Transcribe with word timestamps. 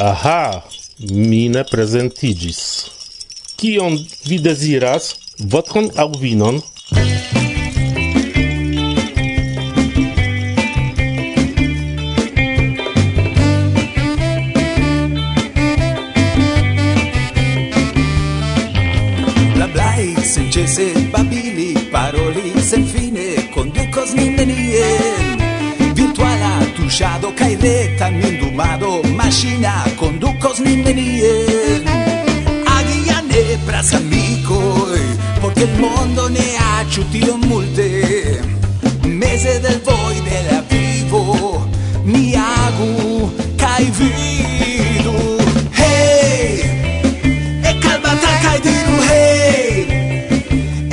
Aha, 0.00 0.62
mi 1.10 1.48
ne 1.48 1.64
presentigis. 1.64 2.60
Kion 3.58 3.98
vi 4.24 4.38
desiras? 4.38 5.14
Vodkon 5.38 5.90
au 5.96 6.12
vinon? 6.18 6.62
senĉese 20.28 20.86
babili, 21.12 21.74
paroli 21.92 22.52
senfine, 22.62 23.28
conducos 23.54 24.14
nin 24.14 24.36
nenien. 24.36 25.42
Virtuala 25.98 26.52
tushado, 26.76 27.32
kaj 27.38 27.54
reta 27.62 28.10
mindumado, 28.10 29.00
maŝina 29.16 29.87
mondo 35.78 36.28
ne 36.28 36.56
ha 36.56 36.84
ciutilo 36.88 37.36
multe. 37.36 38.40
Mese 39.04 39.60
del 39.60 39.80
voi 39.84 40.20
de 40.28 40.38
la 40.50 40.62
vivo 40.68 41.66
mi 42.04 42.34
agu 42.34 43.30
kai 43.56 43.90
vidu. 43.98 45.16
Hey! 45.70 46.60
E 47.62 47.78
calma 47.82 48.12
ta 48.22 48.32
kai 48.42 48.60
diru 48.66 48.96
hey! 49.08 49.86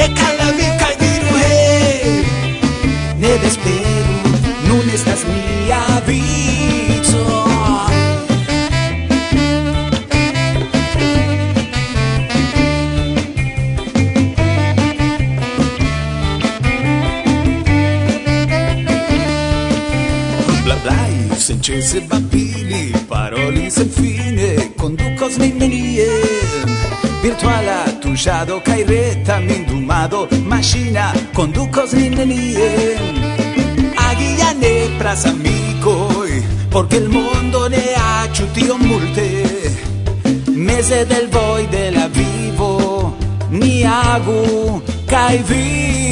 E 0.03 0.05
calma 0.19 0.47
mi 0.57 0.67
kai 0.79 0.95
diru 1.01 1.31
hey! 1.43 2.25
Ne 3.21 3.31
desperu 3.43 4.17
non 4.67 4.89
estas 4.93 5.21
mia. 5.25 5.94
movado 28.45 28.61
kaj 28.63 28.83
reta 28.83 29.39
mindumado 29.39 30.27
maŝina 30.45 31.13
kondukos 31.33 31.93
nin 31.93 32.13
nenien. 32.13 33.15
Agia 33.97 34.53
nepras 34.53 35.25
amikoj 35.25 36.29
porque 36.71 36.97
el 36.97 37.09
mondo 37.09 37.69
ne 37.69 37.95
ha 37.97 38.27
tiom 38.53 38.81
multe. 38.87 39.29
Meze 40.55 41.05
del 41.05 41.27
voi 41.27 41.67
de 41.71 41.91
la 41.91 42.07
vivo 42.07 43.13
ni 43.49 43.83
agu 43.83 44.81
kaj 45.07 45.37
vi 45.49 46.04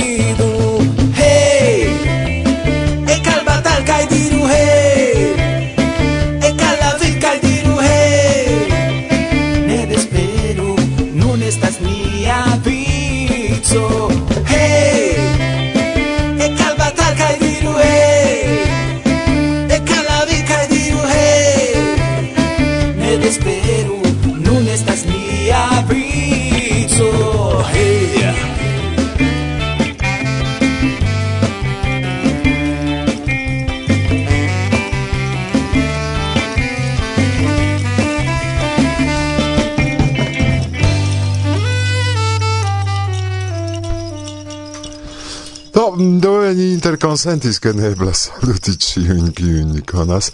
consentis 47.14 47.60
che 47.60 47.74
ne 47.74 47.86
eblas 47.94 48.32
saluti 48.32 48.74
ciuin 48.78 49.34
kiuin 49.38 49.70
ni 49.72 49.82
conas, 49.86 50.32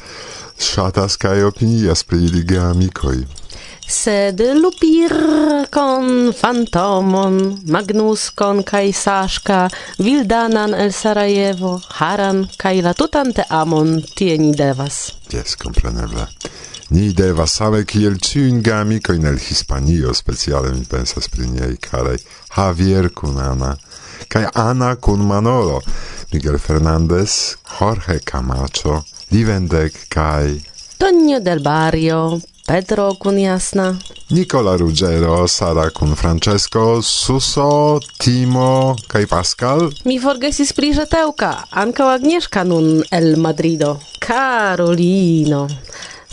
shatas 0.57 1.17
cae 1.17 1.43
opinias 1.43 2.03
pri 2.03 2.23
ili 2.23 2.57
amicoi. 2.57 3.27
Sed 3.87 4.39
Lupir 4.39 5.11
con 5.71 6.31
Fantomon, 6.31 7.59
Magnuskon 7.65 8.63
kai 8.63 8.93
Saszka, 8.93 9.67
Vildanan 9.97 10.73
el 10.73 10.93
Sarajevo, 10.93 11.81
Haran 11.99 12.47
kai 12.57 12.81
la 12.81 12.93
tutante 12.93 13.43
amon 13.49 14.01
tie 14.15 14.37
ni 14.37 14.53
devas. 14.55 15.11
Yes, 15.33 15.55
compreneble. 15.55 16.27
Ni 16.89 17.11
devas 17.13 17.51
same 17.51 17.83
kiel 17.83 18.15
ciuin 18.23 18.63
gamikojn 18.63 19.25
el 19.25 19.37
Hispanio, 19.37 20.13
speciale 20.13 20.71
mi 20.71 20.85
pensas 20.85 21.27
pri 21.27 21.49
niei 21.49 21.75
carei, 21.75 22.17
Javier 22.55 23.09
kun 23.09 23.37
Ana, 23.37 23.75
kai 24.29 24.47
Ana 24.55 24.95
kun 24.95 25.27
Manolo. 25.27 25.81
Miguel 26.31 26.57
Fernandez, 26.59 27.57
Jorge 27.79 28.19
Camacho, 28.19 29.03
Livendek 29.31 29.93
Kai, 30.09 30.61
Tonio 30.97 31.39
Del 31.39 31.59
Barrio, 31.59 32.39
Pedro 32.67 33.13
kun 33.19 33.37
Jasna, 33.37 33.97
Nicola 34.29 34.75
Ruggero, 34.77 35.47
Sara 35.47 35.89
kun 35.89 36.15
Francesco, 36.15 37.01
Suso, 37.01 37.99
Timo 38.17 38.95
Kai 39.07 39.25
Pascal. 39.25 39.89
Mi 40.05 40.19
forgesis 40.19 40.73
pri 40.73 40.93
żetełka, 40.93 41.63
Anka 41.71 42.13
Agnieszka 42.13 42.63
nun 42.63 43.03
el 43.11 43.37
Madrido. 43.37 43.99
Karolino 44.19 45.67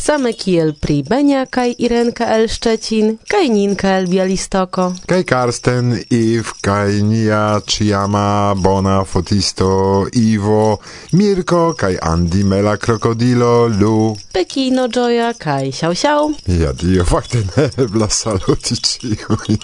same 0.07 0.33
kiel 0.39 0.71
pri 0.79 1.03
Benia 1.03 1.47
kaj 1.51 1.73
Irenka 1.83 2.27
el 2.37 2.47
Szczecin, 2.49 3.17
kaj 3.27 3.49
Ninka 3.51 3.97
el 3.99 4.07
Bialistoko. 4.07 4.93
Kaj 5.11 5.23
Karsten, 5.27 5.97
Iw, 6.11 6.45
kaj 6.63 7.01
Nia, 7.03 7.61
Chiama, 7.67 8.55
Bona, 8.55 9.01
Fotisto, 9.05 10.07
Iwo, 10.15 10.79
Mirko, 11.13 11.73
kaj 11.75 11.99
Andy, 12.03 12.45
Mela, 12.45 12.77
Krokodilo, 12.77 13.67
Lu. 13.67 14.15
Pekino, 14.33 14.87
Joya, 14.87 15.33
kaj 15.35 15.73
Siau 15.75 15.95
Siau. 15.95 16.31
Ja, 16.47 16.71
dio 16.73 17.05
fakte 17.05 17.43
ne 17.57 17.67
eblas 17.85 18.23
saluti 18.23 18.79
ciuin. 18.79 19.59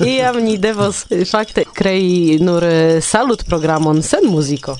Iam 0.14 0.40
ni 0.40 0.56
devos 0.56 1.04
fakte 1.28 1.66
krei 1.76 2.38
nur 2.40 2.64
eh, 2.64 3.02
salut 3.02 3.44
programon 3.44 4.02
sen 4.02 4.24
muziko. 4.32 4.78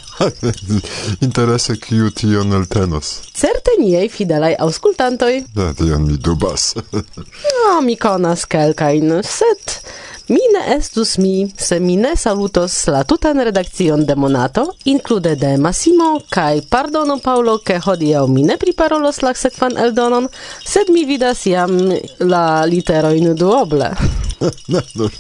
Interesse 1.27 1.77
kiu 1.77 2.09
tion 2.17 2.57
eltenos. 2.57 3.19
Certe 3.35 3.74
niei 3.81 4.09
fidelaj 4.09 4.55
auscultantoi. 4.65 5.45
Ja, 5.57 5.73
tion 5.79 6.09
mi 6.09 6.19
dubas. 6.19 6.73
no, 7.51 7.81
mi 7.85 7.97
konas 8.01 8.47
kelkajn, 8.51 9.21
set 9.23 9.81
mi 10.29 10.41
ne 10.53 10.77
estus 10.77 11.19
mi, 11.19 11.53
se 11.57 11.81
mi 11.81 11.97
ne 11.97 12.17
salutos 12.17 12.87
la 12.87 13.05
tutan 13.05 13.41
redakcion 13.45 14.07
de 14.07 14.15
Monato, 14.17 14.75
include 14.85 15.37
de 15.37 15.57
Massimo, 15.59 16.21
kai 16.31 16.63
pardono 16.63 17.19
Paolo, 17.19 17.59
ke 17.59 17.77
hodiau 17.79 18.27
mi 18.29 18.43
ne 18.43 18.57
priparolos 18.57 19.21
la 19.23 19.35
sekvan 19.37 19.77
eldonon, 19.77 20.29
sed 20.65 20.89
mi 20.89 21.05
vidas 21.05 21.45
jam 21.45 21.77
la 22.21 22.65
literoin 22.65 23.35
duoble. 23.37 23.93
no, 24.73 24.81
no, 24.95 25.11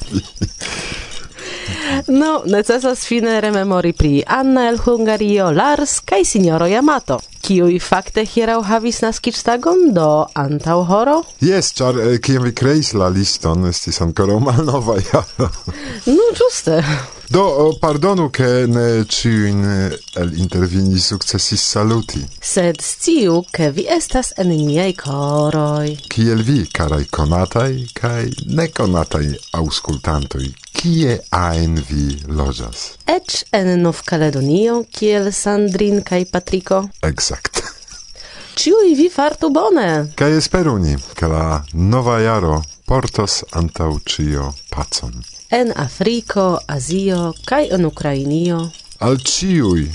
No, 2.20 2.42
necesas 2.46 3.04
fine 3.06 3.40
rememori 3.40 3.92
pri 3.92 4.22
Anna 4.26 4.68
el 4.68 4.78
Hungario, 4.84 5.50
Lars 5.50 6.00
kaj 6.00 6.24
Signoro 6.24 6.66
Yamato. 6.66 7.20
Kiuj 7.44 7.76
fakte 7.84 8.24
hieraŭ 8.24 8.62
havis 8.64 9.02
naskiĝtagon 9.04 9.90
do 9.96 10.08
antaŭ 10.40 10.78
horo? 10.88 11.16
Yes, 11.44 11.74
char, 11.76 11.98
eh, 12.00 12.16
kiam 12.18 12.46
vi 12.48 12.54
kreis 12.56 12.94
la 12.96 13.10
liston, 13.12 13.66
estis 13.68 14.00
ankoraŭ 14.00 14.38
malnova 14.40 14.96
jaro. 15.10 15.50
no, 16.16 16.30
ĝuste. 16.38 16.80
Do, 17.28 17.42
oh, 17.42 17.76
pardonu, 17.80 18.30
ke 18.32 18.48
ne 18.68 19.04
ĉiujn 19.04 19.62
eh, 19.74 19.98
el 20.22 20.34
intervini 20.40 21.00
successis 21.00 21.68
saluti. 21.76 22.24
Sed 22.40 22.80
sciu, 22.80 23.42
ke 23.52 23.70
vi 23.76 23.86
estas 23.92 24.32
en 24.40 24.52
niaj 24.54 24.92
koroj. 25.04 25.96
Kiel 26.08 26.44
vi, 26.48 26.62
carai 26.72 27.04
konataj 27.10 27.72
kaj 28.00 28.28
neconatai 28.56 29.34
auscultantoi, 29.60 30.52
kie 30.74 31.18
ein 31.30 31.78
vi 31.88 32.18
loĝas? 32.26 32.84
Eĉ 33.10 33.44
en 33.56 33.70
Nov-Kaledonio, 33.82 34.82
kiel 34.90 35.30
Sandrin 35.32 36.02
kai 36.02 36.24
Patriko. 36.26 36.84
Exact. 37.06 37.62
Ĉiuj 38.60 38.94
vi 38.98 39.08
fartu 39.10 39.50
bone! 39.50 39.88
Kaj 40.18 40.30
esperu 40.38 40.76
ni, 40.78 40.94
ke 41.18 41.30
la 41.30 41.62
nova 41.74 42.20
jaro 42.22 42.60
portos 42.86 43.42
antaŭ 43.60 43.90
ĉio 44.12 44.50
pacon. 44.70 45.14
En 45.50 45.72
Afriko, 45.76 46.58
Azio 46.68 47.32
kai 47.48 47.68
en 47.76 47.86
Ukrainio. 47.86 48.60
Al 49.06 49.18
ĉiuj, 49.18 49.88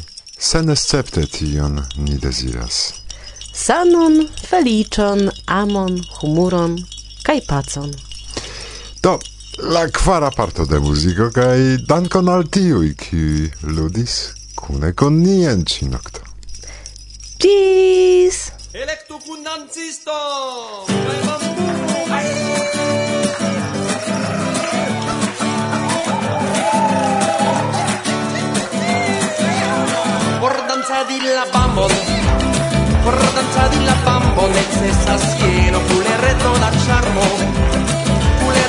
senescepte 0.51 1.25
tion 1.37 1.81
ni 1.97 2.17
deziras. 2.25 2.81
Sanon, 3.53 4.21
feliĉon, 4.49 5.29
amon, 5.61 5.99
humuron 6.19 6.77
kai 7.23 7.41
pacon. 7.47 7.91
Do, 9.03 9.17
la 9.63 9.87
kvara 9.87 10.31
parto 10.31 10.65
de 10.65 10.79
muziko 10.79 11.29
kaj 11.35 11.77
dankon 11.87 12.29
al 12.29 12.45
tiuj, 12.47 12.93
kiuj 12.95 13.49
ludis 13.75 14.15
kune 14.55 14.93
kun 14.93 15.19
ni 15.23 15.43
en 15.47 15.65
ĉi 15.65 15.89
nokto. 15.91 16.23
Ĝis! 17.43 18.39
Elektu 18.73 19.19
kun 19.25 19.43
dancisto! 19.43 20.17
Por 30.39 30.55
danzadi 30.71 31.21
la 31.27 31.45
bambon, 31.53 31.95
por 33.03 33.17
danzadi 33.37 33.85
la 33.85 33.95
bambon 34.05 34.51
necesas 34.59 35.31
jeno 35.41 35.87
kun 35.89 36.13
reto 36.25 36.53
da 36.63 36.71
ĉarmo 36.85 37.98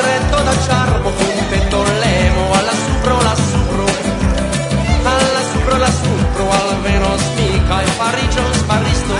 berretto 0.00 0.42
da 0.42 0.56
charmo 0.66 1.10
con 1.10 1.26
un 1.36 1.48
pettolemo 1.48 2.52
alla 2.52 2.72
supro 2.72 3.16
la 3.22 3.34
supro. 3.34 3.84
Alla 5.04 5.42
supro 5.52 5.76
la 5.76 5.90
supro 5.90 6.50
al 6.50 6.68
almeno 6.74 7.16
smica 7.16 7.82
e 7.82 7.90
parigio 7.98 8.42
smarristo 8.52 9.14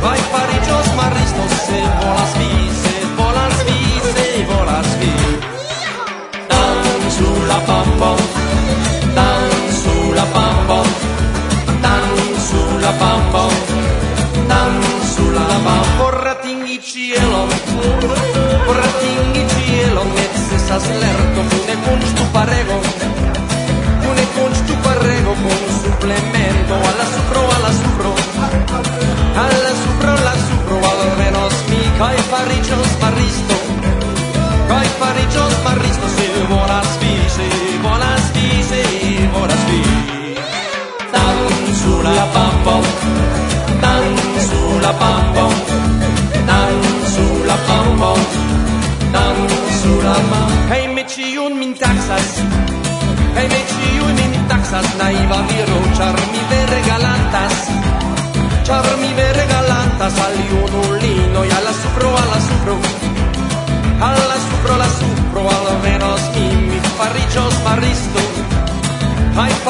vai 0.00 0.20
parigio 0.30 0.82
smarristo 0.82 1.42
se 1.66 1.80
vola 2.00 2.26
vi 2.36 2.70
vola 3.16 3.46
volas 3.46 3.56
vola 3.64 4.02
se 4.12 4.44
volas 4.50 4.96
vi 4.98 5.12
dan 6.48 7.10
sulla 7.10 7.58
pampa 7.64 8.23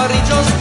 Religioso 0.07 0.54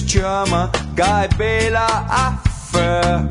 ścioma 0.00 0.70
Gaibela 0.94 1.86
affe 2.08 3.28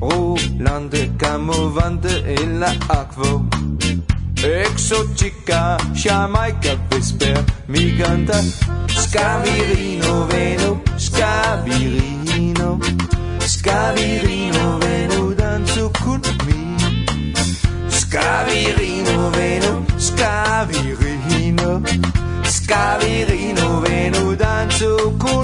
Rullande, 0.00 1.12
camovante 1.16 2.22
in 2.40 2.58
la 2.58 2.74
acqua 2.88 3.42
Exotica, 4.42 5.76
Jamaica, 5.92 6.76
Vesper, 6.88 7.44
Migranta 7.66 8.42
Scavirino, 8.88 10.26
veno, 10.26 10.82
scavirino 10.96 12.78
Scavirino, 13.40 14.78
veno, 14.78 15.34
danzo 15.34 15.90
con 16.02 16.20
me. 16.46 16.76
Scavirino, 17.88 19.30
veno, 19.30 19.84
scavirino 19.96 21.82
Scavirino, 22.44 23.80
veno, 23.80 24.34
danzo 24.34 25.14
con 25.18 25.40
me 25.40 25.43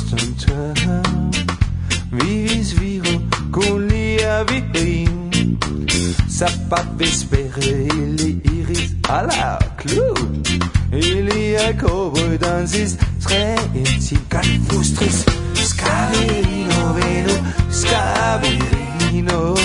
vie 4.45 5.05
Sa 6.29 6.47
pape 6.69 6.97
vespérée, 6.97 7.87
il 7.93 8.41
iris 8.53 8.91
à 9.09 9.23
la 9.23 9.59
clou 9.77 10.13
Il 10.93 11.29
y 11.37 11.55
a 11.55 11.73
cobre 11.73 12.37
dans 12.39 12.65
his 12.65 12.97
très 13.21 13.55
intime 13.75 14.19
Calfustris, 14.29 15.25
scaverino 15.53 16.93
veno, 16.93 17.33
scaverino, 17.69 19.55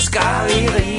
scaverino 0.00 0.97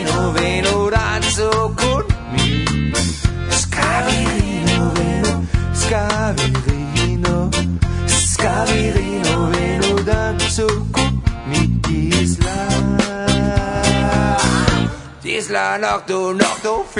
knock 15.80 16.06
do 16.08 16.34
knock 16.34 16.62
through. 16.84 16.99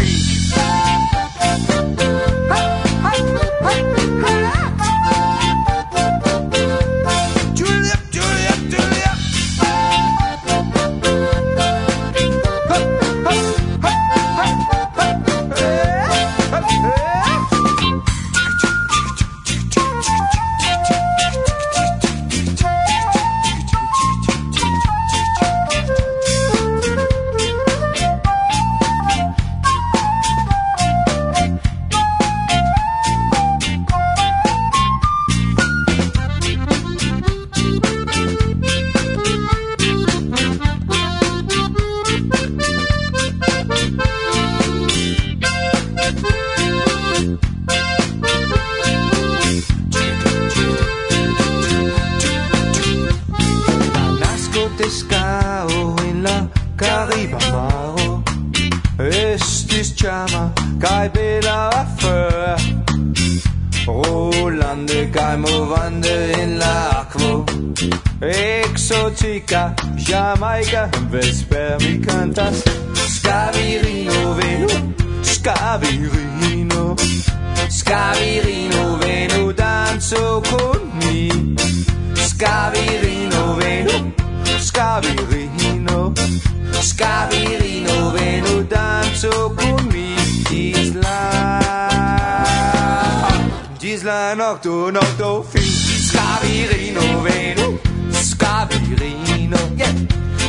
nocto, 94.50 94.90
nocto, 94.90 95.44
fin. 95.44 95.62
Scavirino 95.62 97.22
venu, 97.22 97.80
Scavirino, 98.12 99.58
yeah. 99.76 99.94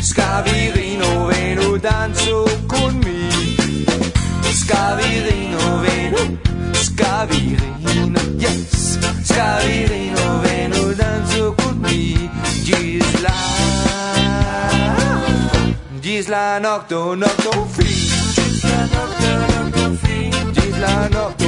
Scavirino 0.00 1.26
venu, 1.26 1.76
danzo 1.76 2.44
con 2.66 2.96
mi. 3.04 3.28
Scavirino 4.52 5.80
venu, 5.82 6.38
Scavirino, 6.72 8.20
yes. 8.38 8.98
Scavirino 9.22 10.40
venu, 10.40 10.94
danzo 10.94 11.54
con 11.54 11.78
mi. 11.80 12.30
Gisla. 12.64 13.34
Gisla 16.00 16.58
nocto, 16.58 17.14
nocto, 17.14 17.68
fin. 17.70 17.86
Gisla 18.34 18.88
nocto, 18.94 19.30
nocto, 19.52 19.98
fin. 20.02 20.52
Gisla 20.52 21.08
nocto 21.10 21.39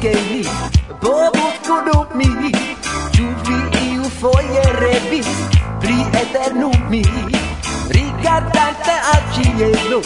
ke 0.00 0.12
li. 0.30 0.42
Bobu 1.02 1.48
mi. 2.14 2.52
Ĉu 3.14 3.26
vi 3.46 3.58
iu 3.84 4.08
foje 4.20 4.62
revis 4.80 5.30
pri 5.82 5.96
eternumi 6.20 7.02
rigardante 7.96 8.96
al 9.12 9.22
ĉielo 9.34 10.00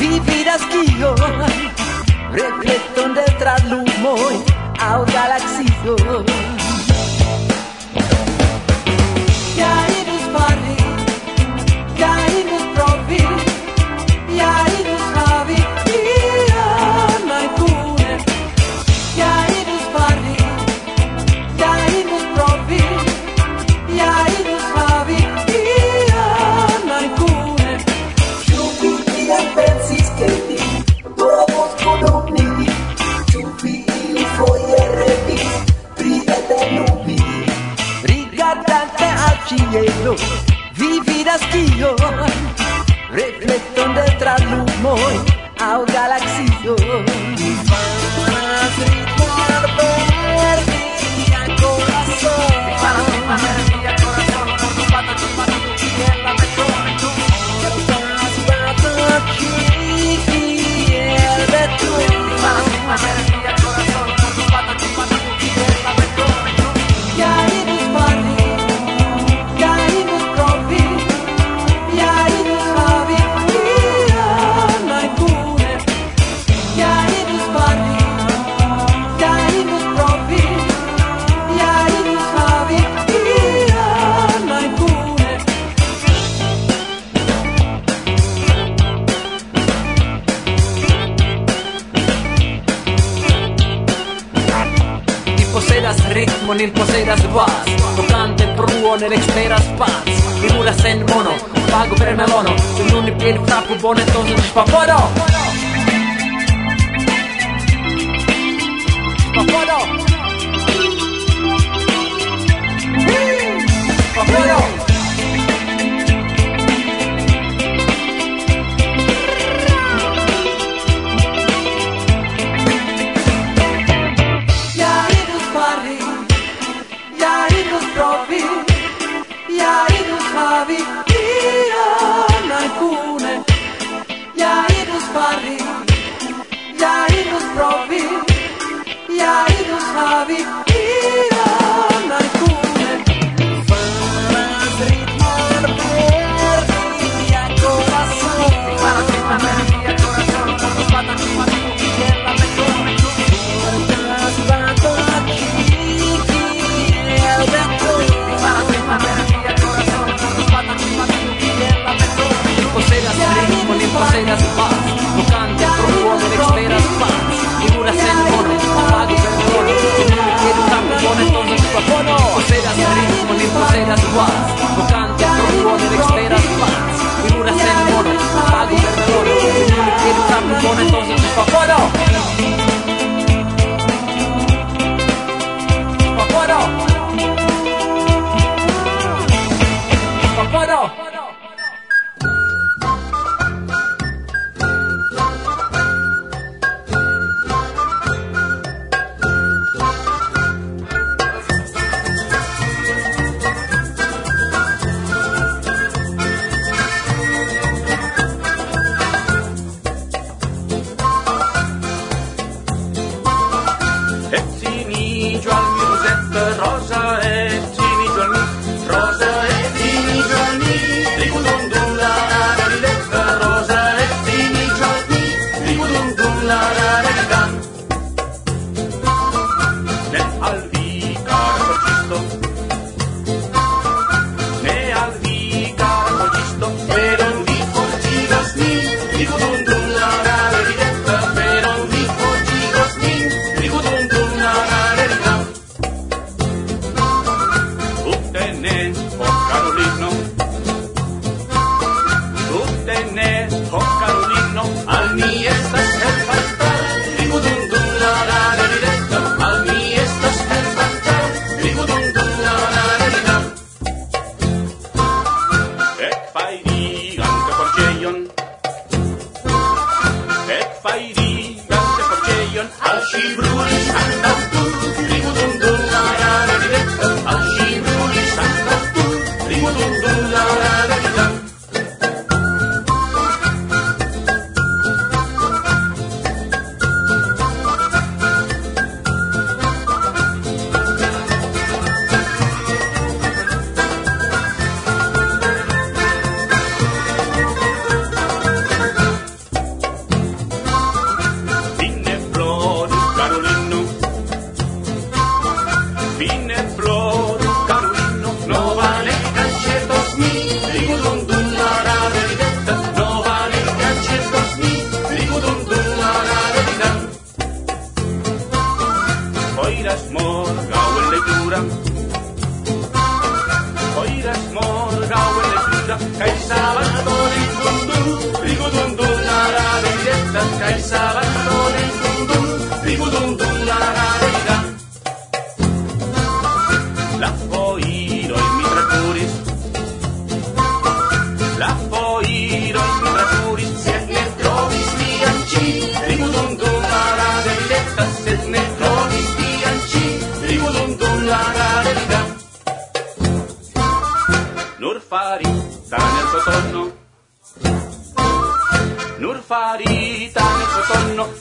vi 0.00 0.10
vidas 0.28 0.64
kion 0.72 1.22
reflekton 2.38 3.14
de 3.18 3.26
tralumoj 3.42 4.32
aŭ 4.88 4.98
galaksioj 5.12 6.51
Reflectando 43.10 44.02
tra 44.16 44.36
lumoi 44.38 45.24
ao 45.58 45.84
galaxioi 45.84 47.11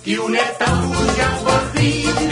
kiu 0.06 0.28
ne 0.36 0.44
taŭgas 0.60 1.42
por 1.48 2.31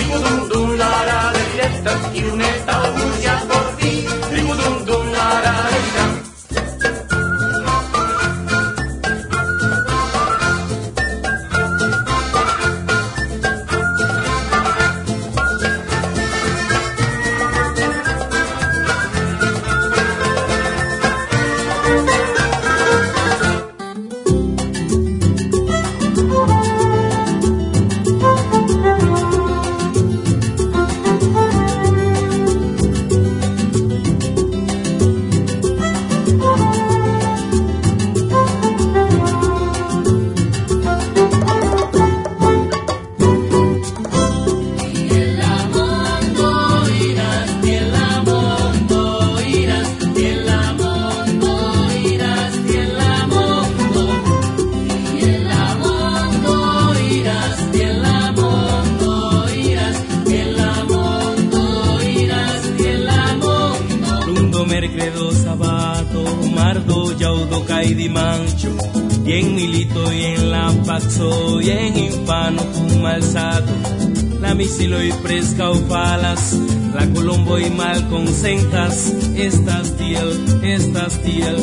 sentas, 78.40 79.14
estás 79.36 79.98
tiel, 79.98 80.64
estás 80.64 81.22
tiel. 81.22 81.58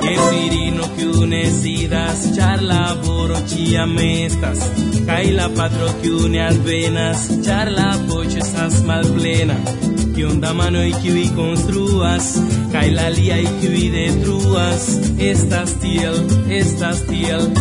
Gefirino 0.00 0.94
que 0.96 1.06
unecidas, 1.06 2.34
charla 2.34 2.94
borochia 3.04 3.86
mestas, 3.86 4.58
caila 5.04 5.50
patro 5.50 5.86
que 6.00 6.10
une 6.10 6.40
as 6.40 6.56
venas, 6.64 7.42
charla 7.42 7.98
poches 8.08 8.54
as 8.54 8.82
malplena, 8.84 9.56
que 10.14 10.24
onda 10.24 10.54
mano 10.54 10.82
y 10.82 10.92
que 10.94 11.10
vi 11.10 11.28
construas, 11.28 12.42
caila 12.72 13.10
lia 13.10 13.38
y 13.38 13.46
que 13.60 13.68
vi 13.68 13.90
detruas, 13.90 14.98
estás 15.18 15.74
tiel, 15.74 16.26
estás 16.48 17.04
tiel. 17.06 17.52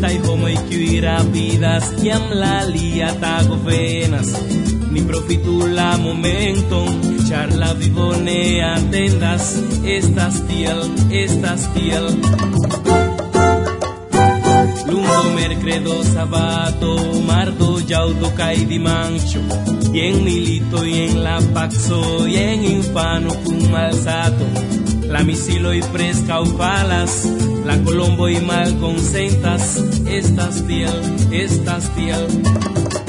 tai 0.00 0.16
homai 0.24 0.56
kiuira 0.68 1.16
vidas 1.32 1.86
kiam 2.00 2.24
la 2.40 2.54
lia 2.74 3.08
tago 3.22 3.56
venas 3.66 4.30
ni 4.92 5.00
profitula 5.10 5.88
momenton 6.04 6.92
ĉar 7.28 7.48
la 7.60 7.70
vivo 7.80 8.08
ne 8.26 8.40
atendas 8.74 9.46
estas 9.96 10.36
tiel 10.48 10.80
estas 11.22 11.62
tiel 11.74 12.06
Lundo, 14.90 15.22
mercredo, 15.36 15.94
sabato, 16.14 16.92
mardo, 17.28 17.70
llaŭdo 17.90 18.30
kaj 18.38 18.54
dimanĉo 18.70 19.42
jen 19.96 20.22
milito 20.26 20.84
jen 20.84 21.18
la 21.26 21.36
paco 21.54 22.00
jen 22.36 22.64
infano 22.76 23.34
kun 23.44 23.60
malsato 23.72 24.65
la 25.08 25.22
misilo 25.24 25.72
y 25.72 25.82
fresca 25.82 26.40
palas, 26.56 27.28
la 27.64 27.82
colombo 27.82 28.28
y 28.28 28.40
mal 28.40 28.78
consentas, 28.78 29.82
estas 30.06 30.66
tiel, 30.66 31.32
estas 31.32 31.94
tiel. 31.94 33.05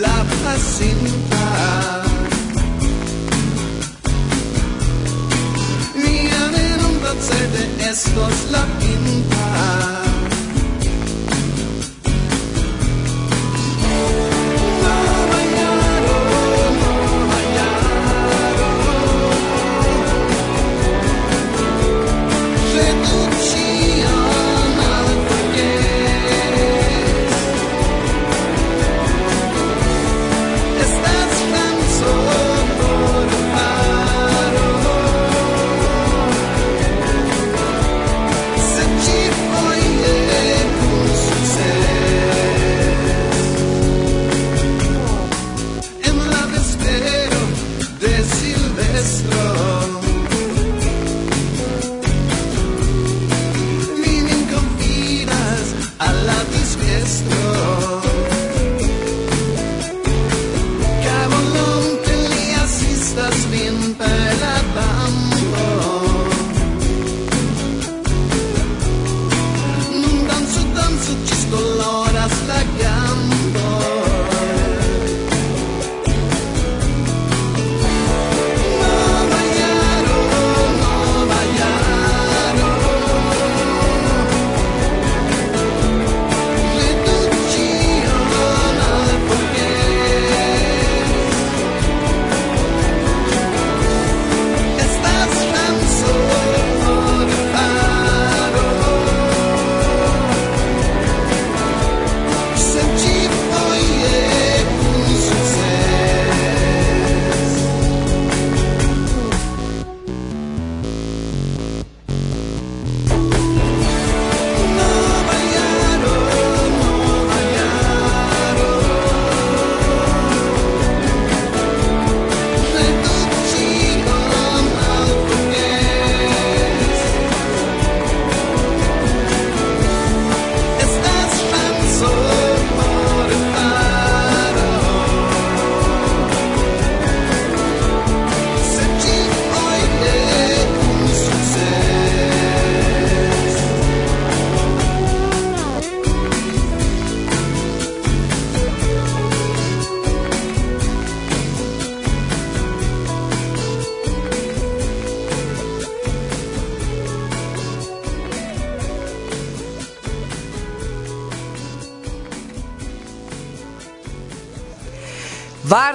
la 0.00 0.24
pasinta 0.44 1.44
Mia 5.94 6.50
menunda 6.56 7.14
cede 7.28 7.90
estos 7.90 8.50
la 8.50 8.75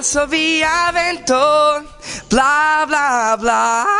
passo 0.02 0.26
via 0.26 0.90
vento, 0.92 1.38
bla 2.28 2.84
bla 2.88 3.36
bla. 3.38 3.91